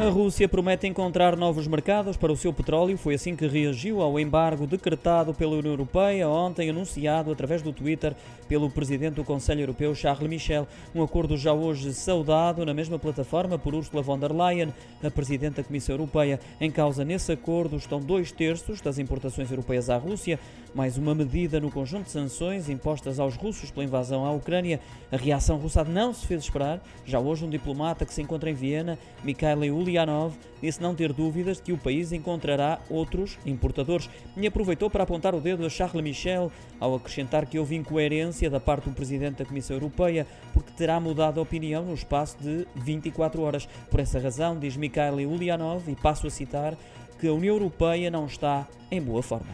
A 0.00 0.08
Rússia 0.08 0.48
promete 0.48 0.86
encontrar 0.86 1.36
novos 1.36 1.66
mercados 1.66 2.16
para 2.16 2.32
o 2.32 2.36
seu 2.36 2.54
petróleo. 2.54 2.96
Foi 2.96 3.16
assim 3.16 3.36
que 3.36 3.46
reagiu 3.46 4.00
ao 4.00 4.18
embargo 4.18 4.66
decretado 4.66 5.34
pela 5.34 5.56
União 5.56 5.74
Europeia, 5.74 6.26
ontem 6.26 6.70
anunciado 6.70 7.30
através 7.30 7.60
do 7.60 7.70
Twitter 7.70 8.16
pelo 8.48 8.70
presidente 8.70 9.16
do 9.16 9.24
Conselho 9.24 9.60
Europeu, 9.60 9.94
Charles 9.94 10.26
Michel. 10.26 10.66
Um 10.94 11.02
acordo 11.02 11.36
já 11.36 11.52
hoje 11.52 11.92
saudado 11.92 12.64
na 12.64 12.72
mesma 12.72 12.98
plataforma 12.98 13.58
por 13.58 13.74
Ursula 13.74 14.02
von 14.02 14.18
der 14.18 14.32
Leyen, 14.32 14.72
a 15.04 15.10
presidente 15.10 15.56
da 15.56 15.62
Comissão 15.62 15.96
Europeia. 15.96 16.40
Em 16.58 16.70
causa 16.70 17.04
nesse 17.04 17.32
acordo 17.32 17.76
estão 17.76 18.00
dois 18.00 18.32
terços 18.32 18.80
das 18.80 18.98
importações 18.98 19.50
europeias 19.50 19.90
à 19.90 19.98
Rússia, 19.98 20.40
mais 20.74 20.96
uma 20.96 21.14
medida 21.14 21.60
no 21.60 21.70
conjunto 21.70 22.04
de 22.04 22.12
sanções 22.12 22.70
impostas 22.70 23.20
aos 23.20 23.36
russos 23.36 23.70
pela 23.70 23.84
invasão 23.84 24.24
à 24.24 24.32
Ucrânia. 24.32 24.80
A 25.12 25.16
reação 25.18 25.58
russa 25.58 25.84
não 25.84 26.14
se 26.14 26.26
fez 26.26 26.44
esperar. 26.44 26.80
Já 27.04 27.20
hoje, 27.20 27.44
um 27.44 27.50
diplomata 27.50 28.06
que 28.06 28.14
se 28.14 28.22
encontra 28.22 28.48
em 28.48 28.54
Viena, 28.54 28.98
Mikhail 29.22 29.76
Uli 29.76 29.89
Ulyanov 29.90 30.34
disse 30.62 30.80
não 30.80 30.94
ter 30.94 31.12
dúvidas 31.12 31.56
de 31.56 31.64
que 31.64 31.72
o 31.72 31.78
país 31.78 32.12
encontrará 32.12 32.78
outros 32.88 33.38
importadores 33.44 34.08
e 34.36 34.46
aproveitou 34.46 34.88
para 34.88 35.02
apontar 35.02 35.34
o 35.34 35.40
dedo 35.40 35.66
a 35.66 35.68
Charles 35.68 36.02
Michel 36.02 36.52
ao 36.78 36.94
acrescentar 36.94 37.46
que 37.46 37.58
houve 37.58 37.74
incoerência 37.74 38.48
da 38.48 38.60
parte 38.60 38.88
do 38.88 38.94
presidente 38.94 39.38
da 39.38 39.44
Comissão 39.44 39.76
Europeia 39.76 40.26
porque 40.54 40.70
terá 40.76 41.00
mudado 41.00 41.40
a 41.40 41.42
opinião 41.42 41.84
no 41.84 41.94
espaço 41.94 42.36
de 42.40 42.66
24 42.76 43.42
horas. 43.42 43.68
Por 43.90 44.00
essa 44.00 44.20
razão, 44.20 44.58
diz 44.58 44.76
Mikhail 44.76 45.28
Ulyanov, 45.28 45.90
e 45.90 45.96
passo 45.96 46.26
a 46.26 46.30
citar, 46.30 46.76
que 47.18 47.26
a 47.26 47.32
União 47.32 47.54
Europeia 47.54 48.10
não 48.10 48.26
está 48.26 48.66
em 48.90 49.00
boa 49.00 49.22
forma. 49.22 49.50